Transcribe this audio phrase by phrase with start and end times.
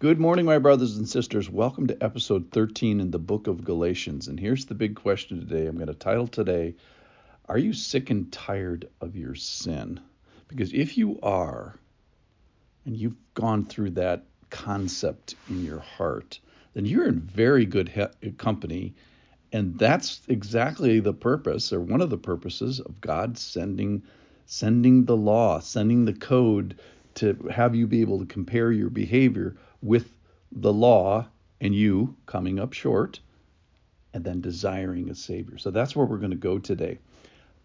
[0.00, 1.50] Good morning, my brothers and sisters.
[1.50, 4.28] Welcome to episode 13 in the book of Galatians.
[4.28, 5.66] And here's the big question today.
[5.66, 6.76] I'm going to title today,
[7.50, 10.00] Are you sick and tired of your sin?
[10.48, 11.78] Because if you are,
[12.86, 16.40] and you've gone through that concept in your heart,
[16.72, 18.94] then you're in very good he- company.
[19.52, 24.02] And that's exactly the purpose, or one of the purposes, of God sending
[24.46, 26.80] sending the law, sending the code
[27.16, 30.10] to have you be able to compare your behavior with
[30.52, 31.26] the law
[31.60, 33.20] and you coming up short
[34.12, 35.58] and then desiring a Savior.
[35.58, 36.98] So that's where we're going to go today.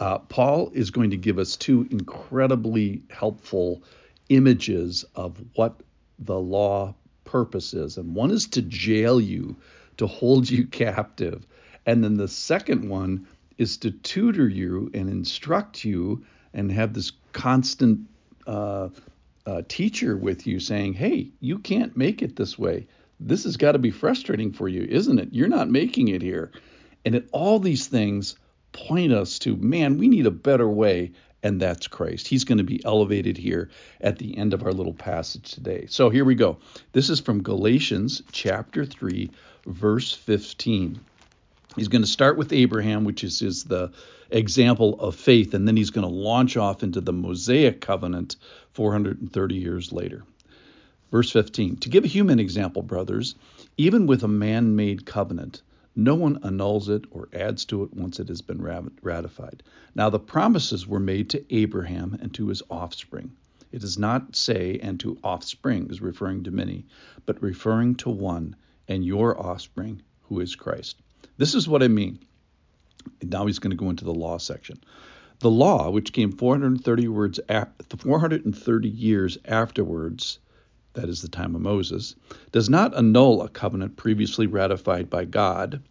[0.00, 3.82] Uh, Paul is going to give us two incredibly helpful
[4.28, 5.80] images of what
[6.18, 7.98] the law purpose is.
[7.98, 9.56] And one is to jail you,
[9.98, 11.46] to hold you captive.
[11.86, 13.26] And then the second one
[13.58, 18.00] is to tutor you and instruct you and have this constant
[18.46, 18.88] uh,
[19.46, 22.86] uh, teacher with you saying, hey, you can't make it this way.
[23.18, 25.28] This has got to be frustrating for you, isn't it?
[25.32, 26.52] You're not making it here.
[27.04, 28.36] And it, all these things
[28.72, 32.28] point us to, man, we need a better way, and that's Christ.
[32.28, 33.70] He's going to be elevated here
[34.00, 35.86] at the end of our little passage today.
[35.88, 36.58] So here we go.
[36.92, 39.30] This is from Galatians chapter 3,
[39.66, 41.00] verse 15.
[41.74, 43.92] He's going to start with Abraham, which is, is the
[44.30, 48.36] example of faith, and then he's going to launch off into the Mosaic covenant
[48.72, 50.24] 430 years later.
[51.10, 53.34] Verse 15 To give a human example, brothers,
[53.78, 55.62] even with a man made covenant,
[55.94, 58.62] no one annuls it or adds to it once it has been
[59.02, 59.62] ratified.
[59.94, 63.32] Now, the promises were made to Abraham and to his offspring.
[63.70, 66.86] It does not say, and to offsprings, referring to many,
[67.24, 68.56] but referring to one,
[68.88, 70.96] and your offspring, who is Christ.
[71.42, 72.20] This is what I mean.
[73.20, 74.78] Now he's going to go into the law section.
[75.40, 80.38] The law, which came 430 words 430 years afterwards,
[80.92, 82.14] that is the time of Moses,
[82.52, 85.82] does not annul a covenant previously ratified by God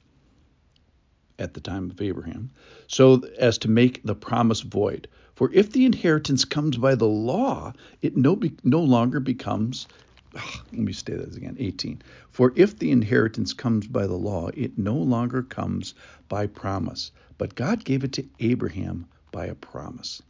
[1.38, 2.52] at the time of Abraham,
[2.88, 5.10] so as to make the promise void.
[5.36, 9.86] For if the inheritance comes by the law, it no, be, no longer becomes
[10.34, 11.58] let me say that again.
[11.60, 15.94] 18 for if the inheritance comes by the law it no longer comes
[16.30, 20.22] by promise but god gave it to abraham by a promise.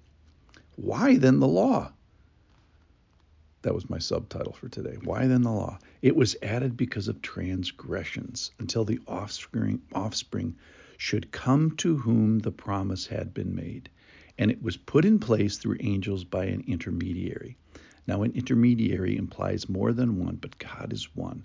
[0.75, 1.91] Why then the law?
[3.63, 4.97] That was my subtitle for today.
[5.03, 5.79] Why then the law?
[6.01, 10.55] It was added because of transgressions until the offspring offspring
[10.97, 13.89] should come to whom the promise had been made
[14.37, 17.57] and it was put in place through angels by an intermediary
[18.07, 21.43] now, an intermediary implies more than one, but God is one.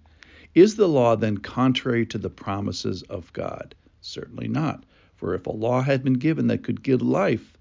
[0.55, 3.75] Is the law then contrary to the promises of God?
[4.00, 4.84] Certainly not.
[5.17, 7.56] For if a law had been given that could give life,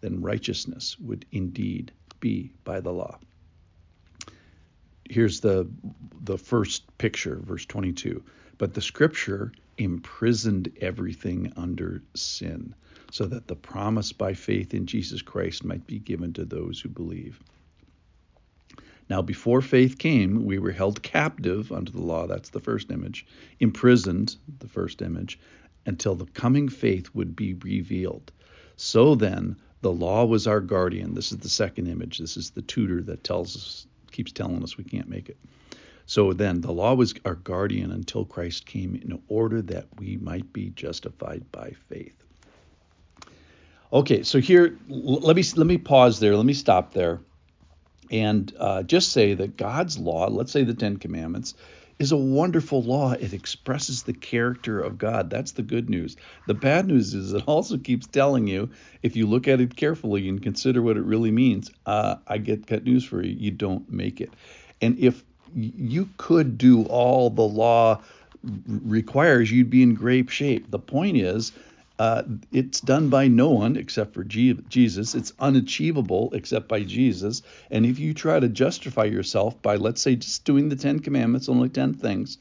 [0.00, 3.18] then righteousness would indeed be by the law.
[5.08, 5.68] Here's the
[6.22, 8.22] the first picture, verse 22.
[8.56, 12.74] But the scripture imprisoned everything under sin,
[13.10, 16.88] so that the promise by faith in Jesus Christ might be given to those who
[16.88, 17.38] believe.
[19.10, 23.26] Now, before faith came, we were held captive under the law, that's the first image,
[23.60, 25.38] imprisoned, the first image,
[25.84, 28.32] until the coming faith would be revealed.
[28.76, 31.12] So then, the law was our guardian.
[31.12, 32.18] This is the second image.
[32.18, 35.36] This is the tutor that tells us, keeps telling us we can't make it.
[36.06, 40.50] So then, the law was our guardian until Christ came in order that we might
[40.52, 42.16] be justified by faith.
[43.92, 46.34] Okay, so here, let me let me pause there.
[46.34, 47.20] Let me stop there
[48.10, 51.54] and uh, just say that God's law, let's say the Ten Commandments,
[51.98, 53.12] is a wonderful law.
[53.12, 55.30] It expresses the character of God.
[55.30, 56.16] That's the good news.
[56.46, 58.70] The bad news is it also keeps telling you,
[59.02, 62.66] if you look at it carefully and consider what it really means, uh, I get
[62.66, 63.34] got news for you.
[63.38, 64.32] You don't make it.
[64.80, 65.22] And if
[65.54, 68.02] you could do all the law
[68.42, 70.70] requires, you'd be in great shape.
[70.70, 71.52] The point is
[71.98, 75.14] uh, it's done by no one except for Jesus.
[75.14, 77.42] It's unachievable except by Jesus.
[77.70, 81.48] And if you try to justify yourself by, let's say, just doing the Ten Commandments,
[81.48, 82.38] only 10 things,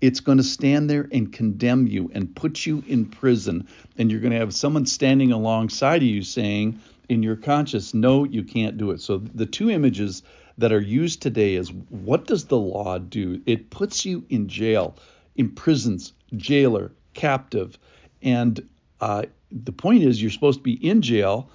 [0.00, 3.68] it's going to stand there and condemn you and put you in prison.
[3.98, 8.24] And you're going to have someone standing alongside of you saying, in your conscience, no,
[8.24, 9.00] you can't do it.
[9.00, 10.22] So the two images
[10.58, 13.42] that are used today is what does the law do?
[13.44, 14.96] It puts you in jail,
[15.36, 17.78] imprisons, jailer, captive.
[18.22, 18.66] And
[19.00, 21.48] uh, the point is, you're supposed to be in jail.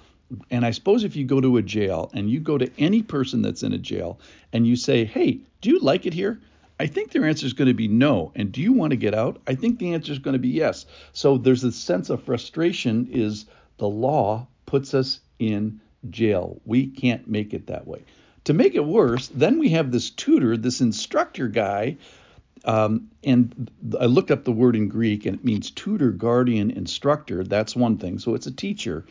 [0.50, 3.42] And I suppose if you go to a jail and you go to any person
[3.42, 4.20] that's in a jail
[4.52, 6.40] and you say, hey, do you like it here?
[6.78, 8.30] I think their answer is going to be no.
[8.36, 9.40] And do you want to get out?
[9.46, 10.86] I think the answer is going to be yes.
[11.12, 13.46] So there's a sense of frustration is
[13.78, 16.60] the law puts us in jail.
[16.64, 18.04] We can't make it that way.
[18.44, 21.96] to make it worse, then we have this tutor, this instructor guy.
[22.64, 27.44] Um, and I looked up the word in Greek, and it means tutor, guardian, instructor.
[27.44, 28.18] That's one thing.
[28.18, 29.06] So it's a teacher.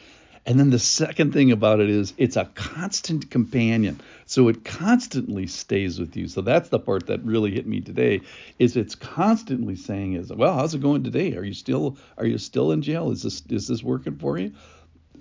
[0.46, 4.00] And then the second thing about it is it's a constant companion.
[4.26, 6.28] So it constantly stays with you.
[6.28, 8.22] So that's the part that really hit me today
[8.58, 11.36] is it's constantly saying is, well, how's it going today?
[11.36, 13.12] Are you still are you still in jail?
[13.12, 14.54] Is this is this working for you?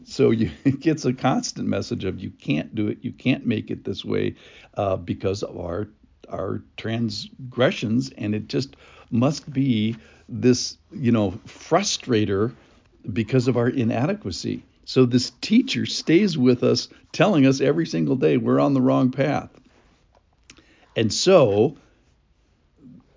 [0.04, 3.70] So you, it gets a constant message of you can't do it, you can't make
[3.70, 4.36] it this way
[4.74, 5.88] uh, because of our
[6.30, 8.76] our transgressions, and it just
[9.10, 9.96] must be
[10.28, 12.54] this you know frustrator
[13.12, 14.62] because of our inadequacy.
[14.84, 19.10] So this teacher stays with us, telling us every single day we're on the wrong
[19.10, 19.50] path.
[20.96, 21.76] And so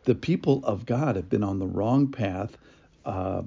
[0.03, 2.57] the people of God have been on the wrong path
[3.05, 3.43] uh,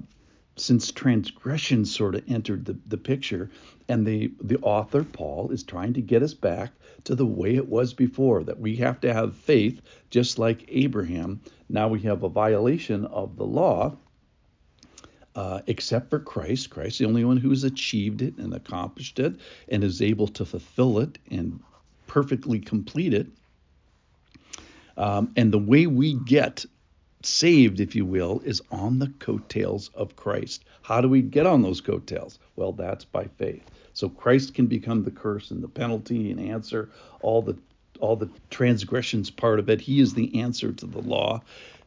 [0.57, 3.51] since transgression sort of entered the, the picture.
[3.87, 6.71] And the, the author, Paul, is trying to get us back
[7.05, 11.41] to the way it was before, that we have to have faith just like Abraham.
[11.69, 13.95] Now we have a violation of the law
[15.35, 16.69] uh, except for Christ.
[16.69, 19.35] Christ, the only one who has achieved it and accomplished it
[19.69, 21.59] and is able to fulfill it and
[22.07, 23.27] perfectly complete it.
[24.97, 26.65] Um, and the way we get
[27.21, 30.63] saved, if you will, is on the coattails of Christ.
[30.83, 32.39] How do we get on those coattails?
[32.55, 33.69] Well, that's by faith.
[33.95, 36.89] So Christ can become the curse and the penalty and answer
[37.21, 37.57] all the
[38.01, 39.79] all the transgressions part of it.
[39.79, 41.41] He is the answer to the law.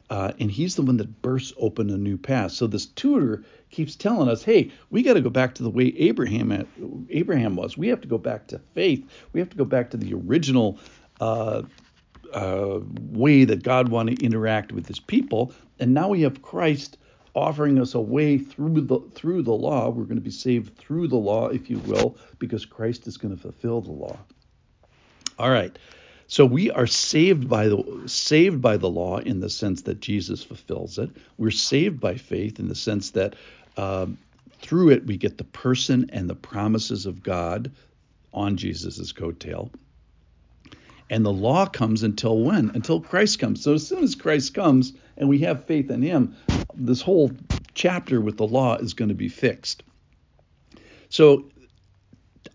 [0.09, 2.53] Uh, and he's the one that bursts open a new path.
[2.53, 5.89] So this tutor keeps telling us, "Hey, we got to go back to the way
[5.99, 6.67] Abraham
[7.11, 7.77] Abraham was.
[7.77, 9.05] We have to go back to faith.
[9.35, 10.79] We have to go back to the original
[11.21, 11.63] uh,
[12.33, 15.53] uh, way that God wanted to interact with His people.
[15.79, 16.97] And now we have Christ
[17.39, 19.89] offering us a way through the through the law.
[19.89, 23.35] We're going to be saved through the law, if you will, because Christ is going
[23.35, 24.19] to fulfill the law.
[25.39, 25.77] All right.
[26.27, 30.45] So we are saved by the saved by the law in the sense that Jesus
[30.45, 31.11] fulfills it.
[31.39, 33.35] We're saved by faith in the sense that
[33.77, 34.19] um,
[34.61, 37.71] through it we get the person and the promises of God
[38.35, 39.71] on Jesus' coattail.
[41.11, 42.71] And the law comes until when?
[42.75, 43.63] Until Christ comes.
[43.63, 46.37] So as soon as Christ comes and we have faith in him,
[46.75, 47.31] this whole
[47.75, 49.83] chapter with the law is going to be fixed.
[51.09, 51.51] So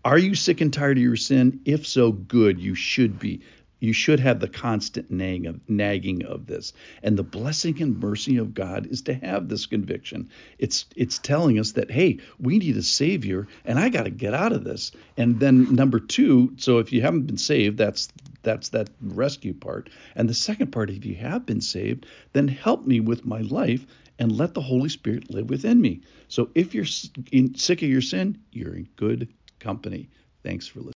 [0.04, 1.60] are you sick and tired of your sin?
[1.64, 2.60] If so, good.
[2.60, 3.40] You should be
[3.80, 6.72] you should have the constant nagging of, nagging of this.
[7.02, 10.30] And the blessing and mercy of God is to have this conviction.
[10.58, 14.32] It's it's telling us that hey, we need a savior and I got to get
[14.32, 14.92] out of this.
[15.16, 18.08] And then number 2, so if you haven't been saved, that's
[18.44, 19.90] that's that rescue part.
[20.14, 23.86] And the second part, if you have been saved, then help me with my life
[24.18, 26.02] and let the Holy Spirit live within me.
[26.28, 30.10] So if you're sick of your sin, you're in good company.
[30.42, 30.92] Thanks for listening.